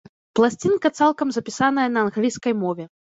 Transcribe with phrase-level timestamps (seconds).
[0.37, 2.89] Пласцінка цалкам запісаная на англійскай мове.